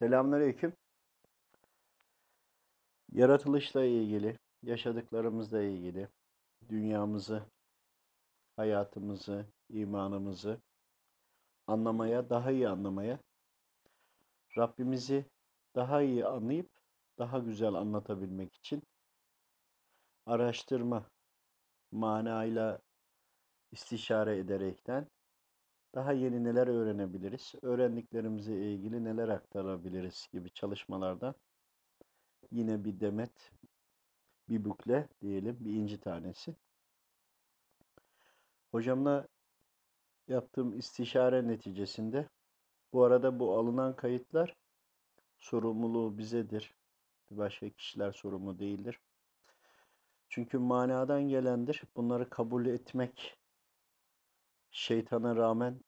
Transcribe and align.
Selamünaleyküm. 0.00 0.72
Yaratılışla 3.12 3.84
ilgili, 3.84 4.38
yaşadıklarımızla 4.62 5.62
ilgili, 5.62 6.08
dünyamızı, 6.68 7.42
hayatımızı, 8.56 9.46
imanımızı 9.68 10.60
anlamaya, 11.66 12.30
daha 12.30 12.50
iyi 12.50 12.68
anlamaya, 12.68 13.18
Rabbimizi 14.58 15.24
daha 15.74 16.02
iyi 16.02 16.26
anlayıp 16.26 16.70
daha 17.18 17.38
güzel 17.38 17.74
anlatabilmek 17.74 18.54
için 18.54 18.82
araştırma, 20.26 21.10
manayla 21.92 22.78
istişare 23.72 24.38
ederekten 24.38 25.06
daha 25.94 26.12
yeni 26.12 26.44
neler 26.44 26.66
öğrenebiliriz, 26.66 27.54
öğrendiklerimize 27.62 28.54
ilgili 28.54 29.04
neler 29.04 29.28
aktarabiliriz 29.28 30.28
gibi 30.32 30.50
çalışmalarda 30.50 31.34
yine 32.50 32.84
bir 32.84 33.00
demet, 33.00 33.52
bir 34.48 34.64
bukle 34.64 35.08
diyelim, 35.20 35.56
bir 35.60 35.72
inci 35.72 36.00
tanesi. 36.00 36.56
Hocamla 38.70 39.28
yaptığım 40.28 40.78
istişare 40.78 41.48
neticesinde 41.48 42.28
bu 42.92 43.04
arada 43.04 43.38
bu 43.38 43.58
alınan 43.58 43.96
kayıtlar 43.96 44.56
sorumluluğu 45.38 46.18
bizedir. 46.18 46.74
Başka 47.30 47.70
kişiler 47.70 48.12
sorumlu 48.12 48.58
değildir. 48.58 49.00
Çünkü 50.28 50.58
manadan 50.58 51.22
gelendir. 51.22 51.82
Bunları 51.96 52.30
kabul 52.30 52.66
etmek 52.66 53.38
şeytana 54.70 55.36
rağmen 55.36 55.80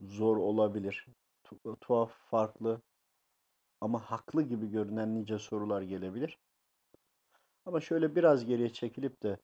zor 0.00 0.36
olabilir. 0.36 1.06
Tu- 1.44 1.76
tuhaf, 1.80 2.12
farklı 2.30 2.80
ama 3.80 4.00
haklı 4.00 4.42
gibi 4.42 4.70
görünen 4.70 5.14
nice 5.14 5.38
sorular 5.38 5.82
gelebilir. 5.82 6.38
Ama 7.66 7.80
şöyle 7.80 8.16
biraz 8.16 8.44
geriye 8.44 8.72
çekilip 8.72 9.22
de 9.22 9.38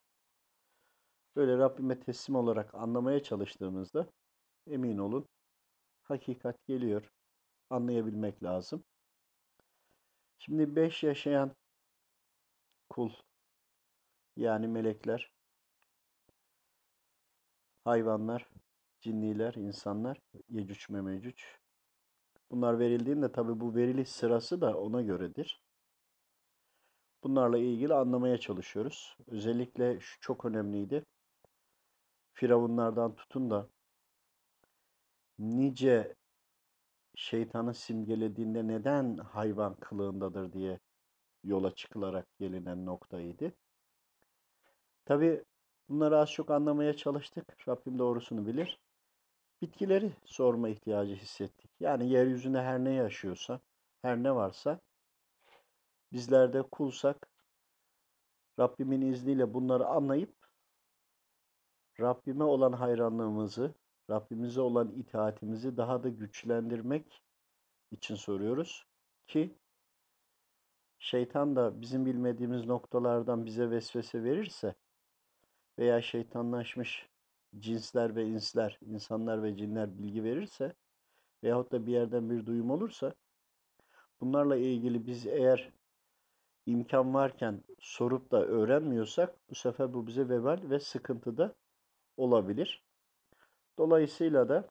böyle 1.36 1.59
Rabbime 1.59 2.00
teslim 2.00 2.36
olarak 2.36 2.75
anlamaya 2.75 3.22
çalıştığımızda 3.22 4.06
emin 4.67 4.98
olun 4.98 5.28
hakikat 6.03 6.66
geliyor. 6.66 7.12
Anlayabilmek 7.70 8.42
lazım. 8.42 8.84
Şimdi 10.39 10.77
beş 10.77 11.03
yaşayan 11.03 11.53
kul 12.89 13.11
yani 14.37 14.69
melekler, 14.69 15.33
hayvanlar, 17.84 18.48
cinniler, 19.03 19.55
insanlar, 19.55 20.19
Yecüc 20.48 20.95
ve. 20.95 21.58
Bunlar 22.50 22.78
verildiğinde 22.78 23.33
tabi 23.33 23.61
bu 23.61 23.75
veriliş 23.75 24.09
sırası 24.09 24.61
da 24.61 24.78
ona 24.78 25.03
göredir. 25.03 25.62
Bunlarla 27.25 27.59
ilgili 27.59 27.94
anlamaya 27.94 28.39
çalışıyoruz. 28.39 29.17
Özellikle 29.27 30.00
şu 30.00 30.20
çok 30.20 30.44
önemliydi. 30.44 31.05
Firavunlardan 32.33 33.14
tutun 33.14 33.50
da 33.50 33.69
nice 35.39 36.14
şeytanı 37.14 37.75
simgelediğinde 37.75 38.66
neden 38.66 39.16
hayvan 39.16 39.75
kılığındadır 39.75 40.53
diye 40.53 40.81
yola 41.44 41.75
çıkılarak 41.75 42.27
gelinen 42.39 42.87
noktaydı. 42.87 43.53
Tabi 45.05 45.44
bunları 45.89 46.19
az 46.19 46.31
çok 46.33 46.50
anlamaya 46.50 46.97
çalıştık. 46.97 47.69
Rabbim 47.69 47.98
doğrusunu 47.98 48.47
bilir. 48.47 48.81
Bitkileri 49.62 50.12
sorma 50.24 50.68
ihtiyacı 50.68 51.14
hissettik. 51.14 51.70
Yani 51.80 52.10
yeryüzünde 52.10 52.62
her 52.62 52.84
ne 52.84 52.92
yaşıyorsa, 52.92 53.60
her 54.02 54.22
ne 54.22 54.34
varsa 54.34 54.80
bizler 56.12 56.52
de 56.52 56.62
kulsak 56.62 57.28
Rabbimin 58.58 59.00
izniyle 59.00 59.54
bunları 59.54 59.86
anlayıp 59.86 60.34
Rabbime 62.00 62.44
olan 62.44 62.72
hayranlığımızı, 62.72 63.75
Rabbimize 64.10 64.60
olan 64.60 64.91
itaatimizi 64.91 65.76
daha 65.76 66.03
da 66.03 66.08
güçlendirmek 66.08 67.22
için 67.91 68.14
soruyoruz 68.14 68.87
ki 69.26 69.58
şeytan 70.98 71.56
da 71.56 71.81
bizim 71.81 72.06
bilmediğimiz 72.06 72.66
noktalardan 72.66 73.47
bize 73.47 73.70
vesvese 73.70 74.25
verirse 74.25 74.75
veya 75.78 76.03
şeytanlaşmış 76.03 77.12
cinsler 77.58 78.16
ve 78.16 78.26
insler, 78.26 78.78
insanlar 78.86 79.42
ve 79.42 79.56
cinler 79.56 79.98
bilgi 79.98 80.24
verirse 80.24 80.74
veyahut 81.42 81.72
da 81.72 81.86
bir 81.86 81.92
yerden 81.92 82.30
bir 82.30 82.46
duyum 82.46 82.70
olursa 82.70 83.14
bunlarla 84.20 84.56
ilgili 84.56 85.06
biz 85.06 85.26
eğer 85.26 85.72
imkan 86.66 87.14
varken 87.14 87.64
sorup 87.78 88.30
da 88.30 88.46
öğrenmiyorsak 88.46 89.50
bu 89.50 89.54
sefer 89.54 89.94
bu 89.94 90.06
bize 90.06 90.28
vebal 90.28 90.60
ve 90.70 90.80
sıkıntı 90.80 91.36
da 91.36 91.54
olabilir. 92.16 92.84
Dolayısıyla 93.78 94.48
da 94.48 94.69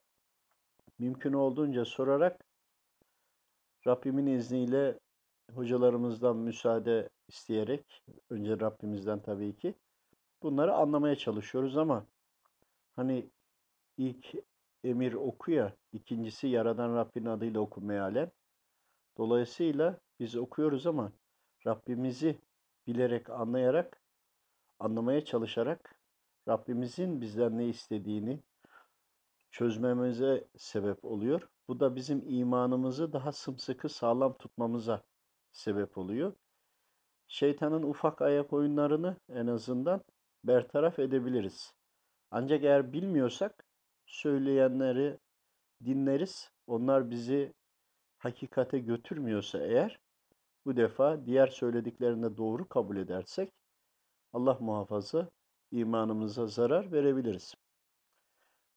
mümkün 0.99 1.33
olduğunca 1.33 1.85
sorarak 1.85 2.45
Rabbimin 3.87 4.27
izniyle 4.27 4.99
hocalarımızdan 5.53 6.37
müsaade 6.37 7.09
isteyerek 7.27 8.03
önce 8.29 8.59
Rabbimizden 8.59 9.21
tabii 9.21 9.55
ki 9.55 9.75
bunları 10.43 10.73
anlamaya 10.73 11.15
çalışıyoruz 11.15 11.77
ama 11.77 12.05
hani 12.95 13.29
ilk 13.97 14.35
emir 14.83 15.13
oku 15.13 15.51
ya, 15.51 15.75
ikincisi 15.93 16.47
Yaradan 16.47 16.95
Rabbin 16.95 17.25
adıyla 17.25 17.59
oku 17.59 17.81
mealen. 17.81 18.31
Dolayısıyla 19.17 19.99
biz 20.19 20.35
okuyoruz 20.35 20.87
ama 20.87 21.11
Rabbimizi 21.67 22.41
bilerek, 22.87 23.29
anlayarak, 23.29 24.01
anlamaya 24.79 25.25
çalışarak 25.25 25.95
Rabbimizin 26.47 27.21
bizden 27.21 27.57
ne 27.57 27.67
istediğini 27.67 28.39
çözmemize 29.51 30.47
sebep 30.57 31.05
oluyor. 31.05 31.49
Bu 31.67 31.79
da 31.79 31.95
bizim 31.95 32.23
imanımızı 32.29 33.13
daha 33.13 33.31
sımsıkı 33.31 33.89
sağlam 33.89 34.37
tutmamıza 34.37 35.03
sebep 35.51 35.97
oluyor. 35.97 36.33
Şeytanın 37.27 37.83
ufak 37.83 38.21
ayak 38.21 38.53
oyunlarını 38.53 39.17
en 39.29 39.47
azından 39.47 40.01
bertaraf 40.43 40.99
edebiliriz. 40.99 41.73
Ancak 42.31 42.63
eğer 42.63 42.93
bilmiyorsak 42.93 43.65
söyleyenleri 44.05 45.17
dinleriz. 45.85 46.51
Onlar 46.67 47.09
bizi 47.09 47.53
hakikate 48.17 48.79
götürmüyorsa 48.79 49.59
eğer 49.59 49.99
bu 50.65 50.77
defa 50.77 51.25
diğer 51.25 51.47
söylediklerini 51.47 52.37
doğru 52.37 52.67
kabul 52.67 52.97
edersek 52.97 53.51
Allah 54.33 54.57
muhafaza 54.59 55.29
imanımıza 55.71 56.47
zarar 56.47 56.91
verebiliriz. 56.91 57.55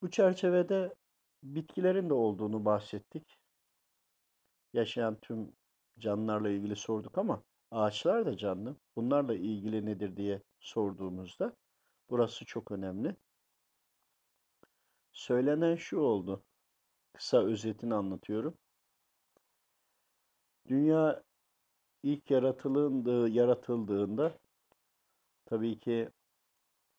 Bu 0.03 0.11
çerçevede 0.11 0.95
bitkilerin 1.43 2.09
de 2.09 2.15
olduğunu 2.15 2.65
bahsettik. 2.65 3.39
Yaşayan 4.73 5.19
tüm 5.21 5.53
canlılarla 5.99 6.49
ilgili 6.51 6.77
sorduk 6.77 7.19
ama 7.19 7.43
ağaçlar 7.71 8.27
da 8.27 8.37
canlı. 8.37 8.77
Bunlarla 8.97 9.35
ilgili 9.35 9.87
nedir 9.87 10.17
diye 10.17 10.43
sorduğumuzda 10.61 11.57
burası 12.11 12.45
çok 12.45 12.71
önemli. 12.71 13.17
Söylenen 15.15 15.77
şu 15.77 15.99
oldu. 15.99 16.43
Kısa 17.13 17.45
özetini 17.45 17.95
anlatıyorum. 17.95 18.59
Dünya 20.69 21.23
ilk 22.03 22.31
yaratıldığında, 22.31 23.29
yaratıldığında 23.29 24.39
tabii 25.47 25.79
ki 25.79 26.09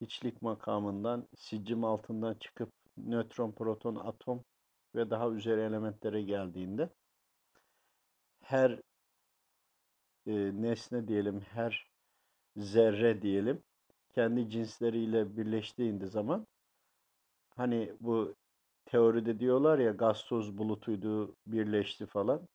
hiçlik 0.01 0.41
makamından 0.41 1.27
siccim 1.37 1.83
altından 1.83 2.33
çıkıp 2.33 2.69
nötron, 2.97 3.51
proton, 3.51 3.95
atom 3.95 4.43
ve 4.95 5.09
daha 5.09 5.29
üzeri 5.29 5.61
elementlere 5.61 6.21
geldiğinde 6.21 6.89
her 8.41 8.81
e, 10.27 10.33
nesne 10.61 11.07
diyelim, 11.07 11.39
her 11.41 11.87
zerre 12.57 13.21
diyelim 13.21 13.63
kendi 14.09 14.49
cinsleriyle 14.49 15.37
birleştiğinde 15.37 16.07
zaman 16.07 16.47
hani 17.55 17.93
bu 17.99 18.35
teoride 18.85 19.39
diyorlar 19.39 19.79
ya 19.79 19.91
gaz 19.91 20.25
toz 20.25 20.57
bulutuydu 20.57 21.35
birleşti 21.47 22.05
falan. 22.05 22.47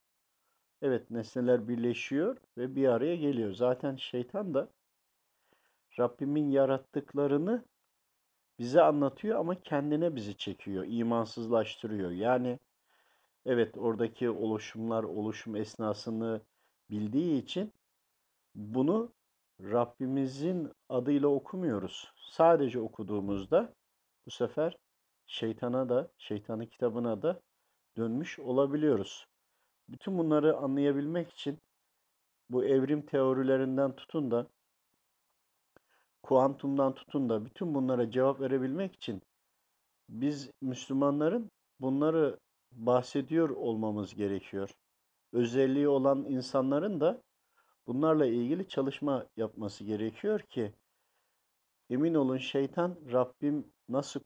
Evet 0.82 1.10
nesneler 1.10 1.68
birleşiyor 1.68 2.36
ve 2.58 2.74
bir 2.76 2.88
araya 2.88 3.16
geliyor. 3.16 3.52
Zaten 3.52 3.96
şeytan 3.96 4.54
da 4.54 4.70
Rabbimin 5.98 6.50
yarattıklarını 6.50 7.64
bize 8.58 8.82
anlatıyor 8.82 9.38
ama 9.38 9.60
kendine 9.60 10.16
bizi 10.16 10.36
çekiyor, 10.36 10.84
imansızlaştırıyor. 10.88 12.10
Yani 12.10 12.58
evet 13.46 13.78
oradaki 13.78 14.30
oluşumlar, 14.30 15.04
oluşum 15.04 15.56
esnasını 15.56 16.40
bildiği 16.90 17.42
için 17.42 17.72
bunu 18.54 19.12
Rabbimizin 19.60 20.72
adıyla 20.88 21.28
okumuyoruz. 21.28 22.12
Sadece 22.16 22.80
okuduğumuzda 22.80 23.74
bu 24.26 24.30
sefer 24.30 24.76
şeytana 25.30 25.88
da, 25.88 26.10
şeytanın 26.18 26.66
kitabına 26.66 27.22
da 27.22 27.40
dönmüş 27.96 28.38
olabiliyoruz. 28.38 29.26
Bütün 29.88 30.18
bunları 30.18 30.56
anlayabilmek 30.56 31.30
için 31.30 31.58
bu 32.50 32.64
evrim 32.64 33.06
teorilerinden 33.06 33.96
tutun 33.96 34.30
da 34.30 34.46
kuantumdan 36.22 36.94
tutun 36.94 37.28
da 37.28 37.44
bütün 37.44 37.74
bunlara 37.74 38.10
cevap 38.10 38.40
verebilmek 38.40 38.94
için 38.94 39.22
biz 40.08 40.50
Müslümanların 40.60 41.50
bunları 41.80 42.38
bahsediyor 42.72 43.50
olmamız 43.50 44.14
gerekiyor. 44.14 44.70
Özelliği 45.32 45.88
olan 45.88 46.24
insanların 46.24 47.00
da 47.00 47.22
bunlarla 47.86 48.26
ilgili 48.26 48.68
çalışma 48.68 49.26
yapması 49.36 49.84
gerekiyor 49.84 50.40
ki 50.40 50.72
emin 51.90 52.14
olun 52.14 52.38
şeytan 52.38 52.96
Rabbim 53.12 53.72
nasıl 53.88 54.20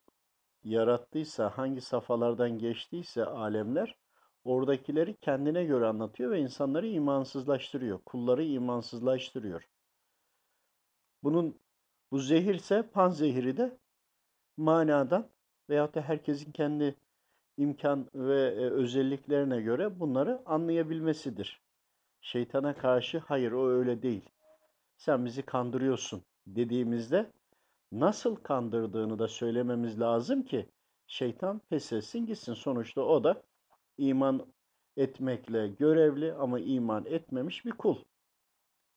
yarattıysa, 0.65 1.59
hangi 1.59 1.81
safhalardan 1.81 2.59
geçtiyse 2.59 3.25
alemler 3.25 3.97
oradakileri 4.45 5.17
kendine 5.17 5.65
göre 5.65 5.87
anlatıyor 5.87 6.31
ve 6.31 6.41
insanları 6.41 6.87
imansızlaştırıyor. 6.87 7.99
Kulları 8.07 8.45
imansızlaştırıyor. 8.45 9.69
Bunun 11.23 11.59
bu 12.11 12.19
zehirse 12.19 12.83
pan 12.83 13.11
zehiri 13.11 13.57
de 13.57 13.79
manadan 14.57 15.29
veyahut 15.71 15.95
da 15.95 16.01
herkesin 16.01 16.53
kendi 16.53 16.97
imkan 17.57 18.11
ve 18.15 18.41
e, 18.41 18.71
özelliklerine 18.71 19.61
göre 19.61 20.01
bunları 20.01 20.43
anlayabilmesidir. 20.47 21.63
Şeytana 22.21 22.77
karşı 22.77 23.19
hayır 23.19 23.53
o 23.53 23.69
öyle 23.69 24.03
değil. 24.03 24.31
Sen 24.97 25.25
bizi 25.25 25.43
kandırıyorsun 25.43 26.23
dediğimizde 26.47 27.33
nasıl 28.01 28.37
kandırdığını 28.37 29.19
da 29.19 29.29
söylememiz 29.29 30.01
lazım 30.01 30.43
ki 30.43 30.69
şeytan 31.07 31.59
pes 31.59 31.93
etsin 31.93 32.27
gitsin. 32.27 32.55
Sonuçta 32.55 33.01
o 33.01 33.25
da 33.25 33.43
iman 33.99 34.47
etmekle 34.97 35.69
görevli 35.69 36.35
ama 36.35 36.61
iman 36.61 37.07
etmemiş 37.07 37.65
bir 37.65 37.71
kul. 37.71 37.97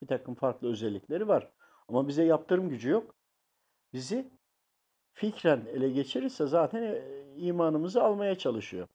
Bir 0.02 0.08
takım 0.08 0.36
farklı 0.36 0.68
özellikleri 0.68 1.28
var. 1.28 1.52
Ama 1.88 2.08
bize 2.08 2.24
yaptırım 2.24 2.70
gücü 2.70 2.90
yok. 2.90 3.16
Bizi 3.94 4.32
fikren 5.14 5.66
ele 5.66 5.90
geçirirse 5.90 6.48
zaten 6.48 6.84
e, 6.84 7.24
imanımızı 7.38 8.04
almaya 8.04 8.38
çalışıyor. 8.38 8.88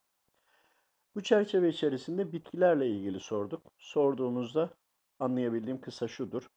Bu 1.14 1.22
çerçeve 1.22 1.68
içerisinde 1.68 2.32
bitkilerle 2.32 2.88
ilgili 2.88 3.20
sorduk. 3.20 3.72
Sorduğumuzda 3.78 4.70
anlayabildiğim 5.18 5.80
kısa 5.80 6.08
şudur. 6.08 6.48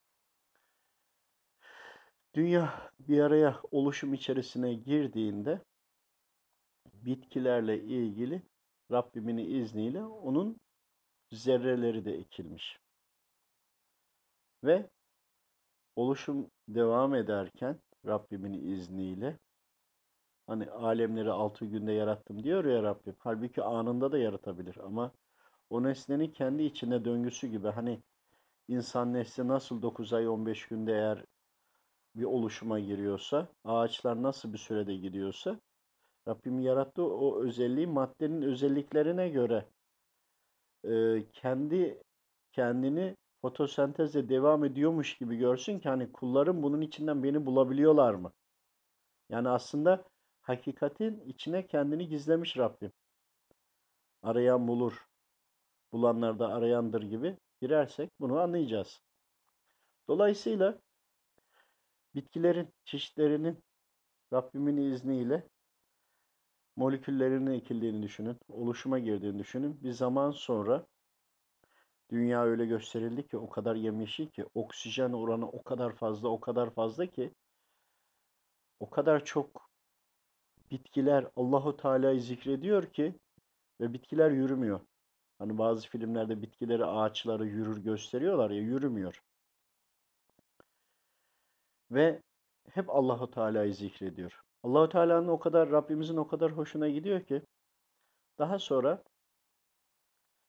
Dünya 2.35 2.91
bir 2.99 3.19
araya 3.19 3.61
oluşum 3.71 4.13
içerisine 4.13 4.73
girdiğinde 4.73 5.61
bitkilerle 6.93 7.83
ilgili 7.83 8.41
Rabbimin 8.91 9.37
izniyle 9.37 10.05
onun 10.05 10.57
zerreleri 11.31 12.05
de 12.05 12.13
ekilmiş. 12.13 12.79
Ve 14.63 14.89
oluşum 15.95 16.51
devam 16.67 17.15
ederken 17.15 17.79
Rabbimin 18.05 18.71
izniyle 18.71 19.37
hani 20.47 20.71
alemleri 20.71 21.31
altı 21.31 21.65
günde 21.65 21.91
yarattım 21.91 22.43
diyor 22.43 22.65
ya 22.65 22.83
Rabbim. 22.83 23.15
Halbuki 23.19 23.63
anında 23.63 24.11
da 24.11 24.17
yaratabilir 24.17 24.77
ama 24.77 25.11
o 25.69 25.83
nesnenin 25.83 26.31
kendi 26.31 26.63
içine 26.63 27.05
döngüsü 27.05 27.47
gibi 27.47 27.67
hani 27.67 28.01
insan 28.67 29.13
nesli 29.13 29.47
nasıl 29.47 29.81
9 29.81 30.13
ay 30.13 30.27
15 30.27 30.67
günde 30.67 30.91
eğer 30.91 31.25
bir 32.15 32.23
oluşuma 32.23 32.79
giriyorsa, 32.79 33.47
ağaçlar 33.63 34.23
nasıl 34.23 34.53
bir 34.53 34.57
sürede 34.57 34.95
gidiyorsa 34.95 35.59
Rabbim 36.27 36.59
yarattığı 36.59 37.03
o 37.03 37.43
özelliği 37.43 37.87
maddenin 37.87 38.41
özelliklerine 38.41 39.29
göre 39.29 39.65
e, 40.83 41.23
kendi 41.33 42.01
kendini 42.51 43.15
fotosentezle 43.41 44.29
devam 44.29 44.65
ediyormuş 44.65 45.17
gibi 45.17 45.37
görsün 45.37 45.79
ki 45.79 45.89
hani 45.89 46.11
kullarım 46.11 46.63
bunun 46.63 46.81
içinden 46.81 47.23
beni 47.23 47.45
bulabiliyorlar 47.45 48.13
mı? 48.13 48.31
Yani 49.29 49.49
aslında 49.49 50.03
hakikatin 50.41 51.21
içine 51.25 51.67
kendini 51.67 52.07
gizlemiş 52.07 52.57
Rabbim. 52.57 52.91
Arayan 54.23 54.67
bulur. 54.67 55.05
Bulanlar 55.91 56.39
da 56.39 56.47
arayandır 56.47 57.01
gibi 57.01 57.37
girersek 57.61 58.09
bunu 58.19 58.39
anlayacağız. 58.39 59.01
Dolayısıyla 60.07 60.79
bitkilerin 62.15 62.73
çeşitlerinin 62.85 63.63
Rabbimin 64.33 64.77
izniyle 64.77 65.47
moleküllerinin 66.75 67.51
ekildiğini 67.51 68.03
düşünün, 68.03 68.37
oluşuma 68.47 68.99
girdiğini 68.99 69.39
düşünün. 69.39 69.83
Bir 69.83 69.91
zaman 69.91 70.31
sonra 70.31 70.85
dünya 72.09 72.43
öyle 72.43 72.65
gösterildi 72.65 73.27
ki 73.27 73.37
o 73.37 73.49
kadar 73.49 73.75
yemyeşil 73.75 74.27
ki 74.27 74.45
oksijen 74.53 75.11
oranı 75.11 75.49
o 75.49 75.63
kadar 75.63 75.95
fazla 75.95 76.29
o 76.29 76.39
kadar 76.39 76.69
fazla 76.69 77.05
ki 77.05 77.31
o 78.79 78.89
kadar 78.89 79.25
çok 79.25 79.69
bitkiler 80.71 81.27
Allahu 81.35 81.77
Teala'yı 81.77 82.21
zikrediyor 82.21 82.85
ki 82.93 83.19
ve 83.81 83.93
bitkiler 83.93 84.31
yürümüyor. 84.31 84.79
Hani 85.39 85.57
bazı 85.57 85.87
filmlerde 85.87 86.41
bitkileri, 86.41 86.85
ağaçları 86.85 87.47
yürür 87.47 87.77
gösteriyorlar 87.77 88.49
ya 88.49 88.61
yürümüyor. 88.61 89.23
Ve 91.91 92.21
hep 92.69 92.89
Allahu 92.89 93.31
Teala'yı 93.31 93.73
zikrediyor. 93.73 94.41
Allahu 94.63 94.89
Teala'nın 94.89 95.27
o 95.27 95.39
kadar 95.39 95.71
Rabbimizin 95.71 96.17
o 96.17 96.27
kadar 96.27 96.51
hoşuna 96.51 96.89
gidiyor 96.89 97.23
ki 97.23 97.41
daha 98.39 98.59
sonra 98.59 99.03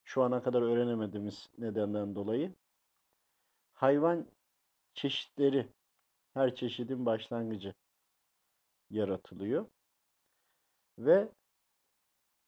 şu 0.05 0.23
ana 0.23 0.43
kadar 0.43 0.62
öğrenemediğimiz 0.62 1.50
nedenden 1.59 2.15
dolayı 2.15 2.55
hayvan 3.75 4.27
çeşitleri 4.94 5.69
her 6.35 6.55
çeşidin 6.55 7.06
başlangıcı 7.06 7.75
yaratılıyor. 8.91 9.67
Ve 10.99 11.29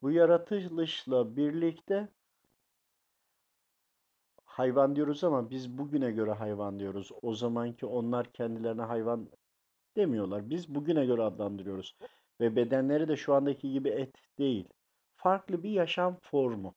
bu 0.03 0.11
yaratılışla 0.11 1.37
birlikte 1.37 2.09
hayvan 4.59 4.97
diyoruz 4.97 5.25
ama 5.25 5.51
biz 5.51 5.79
bugüne 5.79 6.11
göre 6.11 6.33
hayvan 6.33 6.81
diyoruz. 6.81 7.11
O 7.23 7.35
zamanki 7.35 7.87
onlar 7.87 8.33
kendilerine 8.33 8.83
hayvan 8.83 9.31
demiyorlar. 9.97 10.51
Biz 10.51 10.75
bugüne 10.75 11.07
göre 11.07 11.23
adlandırıyoruz. 11.23 11.97
Ve 12.41 12.57
bedenleri 12.57 13.09
de 13.09 13.17
şu 13.17 13.35
andaki 13.35 13.73
gibi 13.73 13.89
et 13.89 14.17
değil. 14.39 14.69
Farklı 15.17 15.63
bir 15.63 15.71
yaşam 15.71 16.17
formu. 16.23 16.75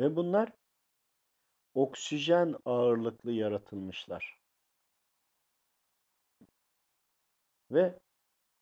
Ve 0.00 0.16
bunlar 0.16 0.52
oksijen 1.74 2.54
ağırlıklı 2.64 3.32
yaratılmışlar. 3.32 4.38
Ve 7.70 7.98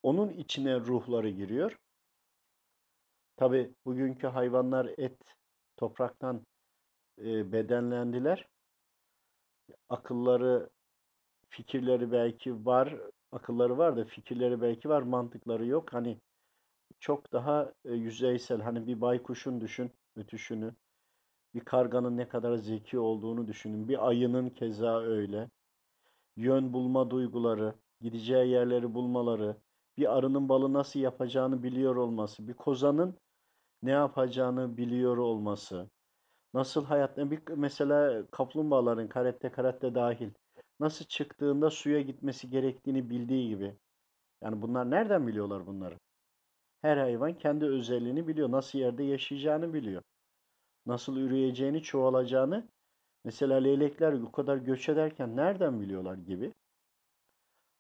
onun 0.02 0.30
içine 0.30 0.80
ruhları 0.80 1.30
giriyor. 1.30 1.78
Tabi 3.36 3.74
bugünkü 3.84 4.26
hayvanlar 4.26 4.90
et, 4.98 5.39
topraktan 5.80 6.46
e, 7.18 7.52
bedenlendiler. 7.52 8.48
Akılları, 9.88 10.70
fikirleri 11.48 12.12
belki 12.12 12.66
var, 12.66 12.96
akılları 13.32 13.78
var 13.78 13.96
da 13.96 14.04
fikirleri 14.04 14.60
belki 14.60 14.88
var, 14.88 15.02
mantıkları 15.02 15.66
yok. 15.66 15.92
Hani 15.92 16.18
çok 17.00 17.32
daha 17.32 17.72
e, 17.84 17.92
yüzeysel, 17.92 18.60
hani 18.60 18.86
bir 18.86 19.00
baykuşun 19.00 19.60
düşün, 19.60 19.90
ötüşünü, 20.16 20.74
bir 21.54 21.60
karganın 21.60 22.16
ne 22.16 22.28
kadar 22.28 22.56
zeki 22.56 22.98
olduğunu 22.98 23.46
düşünün, 23.46 23.88
bir 23.88 24.08
ayının 24.08 24.50
keza 24.50 25.00
öyle. 25.00 25.50
Yön 26.36 26.72
bulma 26.72 27.10
duyguları, 27.10 27.74
gideceği 28.00 28.50
yerleri 28.50 28.94
bulmaları, 28.94 29.56
bir 29.96 30.16
arının 30.16 30.48
balı 30.48 30.72
nasıl 30.72 31.00
yapacağını 31.00 31.62
biliyor 31.62 31.96
olması, 31.96 32.48
bir 32.48 32.54
kozanın 32.54 33.16
ne 33.82 33.90
yapacağını 33.90 34.76
biliyor 34.76 35.16
olması, 35.16 35.90
nasıl 36.54 36.84
hayatta 36.84 37.30
bir 37.30 37.40
mesela 37.56 38.26
kaplumbağaların 38.30 39.08
karette 39.08 39.50
karette 39.52 39.94
dahil 39.94 40.30
nasıl 40.80 41.04
çıktığında 41.04 41.70
suya 41.70 42.00
gitmesi 42.00 42.50
gerektiğini 42.50 43.10
bildiği 43.10 43.48
gibi. 43.48 43.76
Yani 44.42 44.62
bunlar 44.62 44.90
nereden 44.90 45.26
biliyorlar 45.26 45.66
bunları? 45.66 45.98
Her 46.82 46.96
hayvan 46.96 47.38
kendi 47.38 47.64
özelliğini 47.64 48.28
biliyor. 48.28 48.50
Nasıl 48.50 48.78
yerde 48.78 49.02
yaşayacağını 49.04 49.72
biliyor. 49.74 50.02
Nasıl 50.86 51.16
üreyeceğini, 51.16 51.82
çoğalacağını. 51.82 52.68
Mesela 53.24 53.56
leylekler 53.56 54.22
bu 54.22 54.32
kadar 54.32 54.56
göç 54.56 54.88
ederken 54.88 55.36
nereden 55.36 55.80
biliyorlar 55.80 56.14
gibi. 56.14 56.52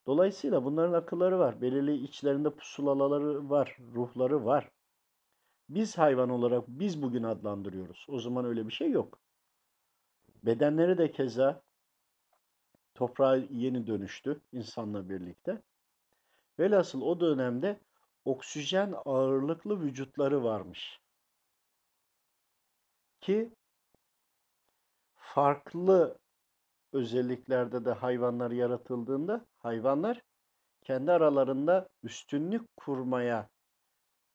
Dolayısıyla 0.06 0.64
bunların 0.64 0.92
akılları 0.92 1.38
var. 1.38 1.60
Belirli 1.60 1.94
içlerinde 2.04 2.50
pusulaları 2.50 3.50
var, 3.50 3.76
ruhları 3.94 4.44
var. 4.44 4.70
Biz 5.70 5.98
hayvan 5.98 6.30
olarak 6.30 6.68
biz 6.68 7.02
bugün 7.02 7.22
adlandırıyoruz. 7.22 8.06
O 8.08 8.18
zaman 8.18 8.44
öyle 8.44 8.66
bir 8.66 8.72
şey 8.72 8.90
yok. 8.90 9.18
Bedenleri 10.42 10.98
de 10.98 11.10
keza 11.10 11.62
toprağa 12.94 13.36
yeni 13.36 13.86
dönüştü 13.86 14.40
insanla 14.52 15.08
birlikte. 15.08 15.62
Velhasıl 16.58 17.00
o 17.00 17.20
dönemde 17.20 17.80
oksijen 18.24 18.94
ağırlıklı 19.04 19.80
vücutları 19.80 20.44
varmış. 20.44 21.00
ki 23.20 23.50
farklı 25.16 26.18
özelliklerde 26.92 27.84
de 27.84 27.92
hayvanlar 27.92 28.50
yaratıldığında 28.50 29.46
hayvanlar 29.58 30.22
kendi 30.82 31.12
aralarında 31.12 31.88
üstünlük 32.02 32.76
kurmaya, 32.76 33.48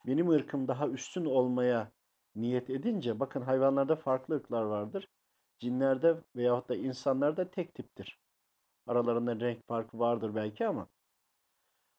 benim 0.08 0.30
ırkım 0.30 0.68
daha 0.68 0.88
üstün 0.88 1.26
olmaya 1.26 1.92
niyet 2.36 2.70
edince 2.70 3.20
bakın 3.20 3.42
hayvanlarda 3.42 3.96
farklı 3.96 4.36
ırklar 4.36 4.64
vardır. 4.64 5.10
Cinlerde 5.60 6.18
veyahut 6.36 6.70
da 6.70 6.76
insanlarda 6.76 7.50
tek 7.52 7.76
tiptir. 7.76 8.20
Aralarında 8.88 9.40
renk 9.40 9.68
farkı 9.68 10.00
vardır 10.00 10.36
belki 10.36 10.68
ama 10.68 10.88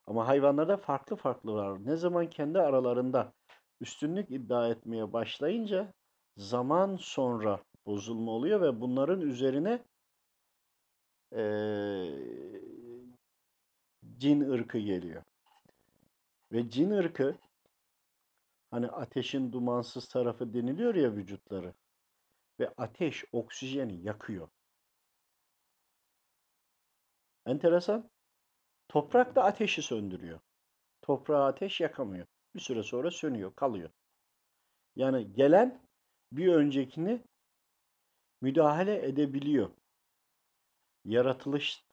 ama 0.07 0.27
hayvanlarda 0.27 0.77
farklı 0.77 1.15
farklı 1.15 1.53
var. 1.53 1.85
Ne 1.85 1.95
zaman 1.95 2.29
kendi 2.29 2.59
aralarında 2.59 3.33
üstünlük 3.81 4.31
iddia 4.31 4.69
etmeye 4.69 5.13
başlayınca 5.13 5.93
zaman 6.37 6.95
sonra 6.95 7.59
bozulma 7.85 8.31
oluyor 8.31 8.61
ve 8.61 8.81
bunların 8.81 9.21
üzerine 9.21 9.83
eee, 11.31 12.61
cin 14.17 14.41
ırkı 14.41 14.77
geliyor. 14.77 15.23
Ve 16.51 16.69
cin 16.69 16.91
ırkı 16.91 17.35
hani 18.71 18.87
ateşin 18.87 19.51
dumansız 19.51 20.07
tarafı 20.07 20.53
deniliyor 20.53 20.95
ya 20.95 21.15
vücutları. 21.15 21.73
Ve 22.59 22.73
ateş 22.77 23.25
oksijeni 23.31 24.01
yakıyor. 24.03 24.49
Enteresan. 27.45 28.09
Toprak 28.89 29.35
da 29.35 29.43
ateşi 29.43 29.81
söndürüyor. 29.81 30.39
Toprağı 31.01 31.45
ateş 31.45 31.81
yakamıyor. 31.81 32.27
Bir 32.55 32.59
süre 32.59 32.83
sonra 32.83 33.11
sönüyor, 33.11 33.55
kalıyor. 33.55 33.89
Yani 34.95 35.33
gelen 35.33 35.87
bir 36.31 36.53
öncekini 36.53 37.23
müdahale 38.41 39.05
edebiliyor. 39.07 39.71
Yaratılış 41.05 41.83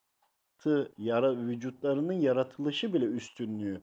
yara, 0.99 1.37
vücutlarının 1.37 2.13
yaratılışı 2.13 2.95
bile 2.95 3.05
üstünlüğü 3.05 3.83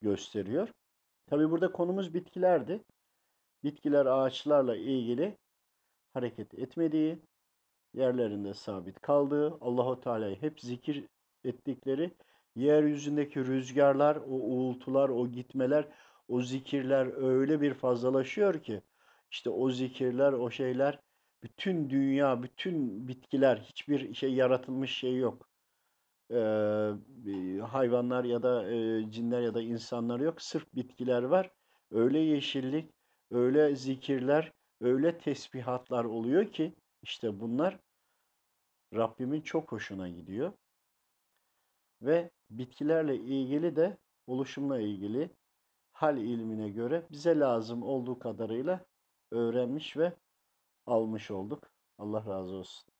gösteriyor. 0.00 0.68
Tabi 1.30 1.50
burada 1.50 1.72
konumuz 1.72 2.14
bitkilerdi. 2.14 2.84
Bitkiler 3.64 4.06
ağaçlarla 4.06 4.76
ilgili 4.76 5.38
hareket 6.14 6.54
etmediği, 6.54 7.18
yerlerinde 7.94 8.54
sabit 8.54 9.00
kaldığı, 9.00 9.58
Allahu 9.60 10.00
Teala'yı 10.00 10.36
hep 10.42 10.60
zikir 10.60 11.04
ettikleri, 11.44 12.16
yeryüzündeki 12.56 13.46
rüzgarlar, 13.46 14.16
o 14.16 14.30
uğultular, 14.30 15.08
o 15.08 15.28
gitmeler, 15.28 15.88
o 16.28 16.42
zikirler 16.42 17.22
öyle 17.22 17.60
bir 17.60 17.74
fazlalaşıyor 17.74 18.62
ki 18.62 18.82
işte 19.30 19.50
o 19.50 19.70
zikirler, 19.70 20.32
o 20.32 20.50
şeyler 20.50 20.98
bütün 21.42 21.90
dünya, 21.90 22.42
bütün 22.42 23.08
bitkiler, 23.08 23.56
hiçbir 23.56 24.14
şey 24.14 24.34
yaratılmış 24.34 24.96
şey 24.96 25.16
yok. 25.16 25.49
Ee, 26.30 27.60
hayvanlar 27.60 28.24
ya 28.24 28.42
da 28.42 28.70
e, 28.72 29.10
cinler 29.10 29.40
ya 29.40 29.54
da 29.54 29.62
insanlar 29.62 30.20
yok. 30.20 30.42
Sırf 30.42 30.74
bitkiler 30.74 31.22
var. 31.22 31.50
Öyle 31.90 32.18
yeşillik, 32.18 32.90
öyle 33.30 33.76
zikirler, 33.76 34.52
öyle 34.80 35.18
tesbihatlar 35.18 36.04
oluyor 36.04 36.52
ki 36.52 36.74
işte 37.02 37.40
bunlar 37.40 37.78
Rabbimin 38.94 39.40
çok 39.40 39.72
hoşuna 39.72 40.08
gidiyor. 40.08 40.52
Ve 42.02 42.30
bitkilerle 42.50 43.16
ilgili 43.16 43.76
de 43.76 43.98
oluşumla 44.26 44.80
ilgili 44.80 45.30
hal 45.92 46.18
ilmine 46.18 46.70
göre 46.70 47.06
bize 47.10 47.38
lazım 47.38 47.82
olduğu 47.82 48.18
kadarıyla 48.18 48.84
öğrenmiş 49.30 49.96
ve 49.96 50.12
almış 50.86 51.30
olduk. 51.30 51.70
Allah 51.98 52.26
razı 52.26 52.54
olsun. 52.54 52.99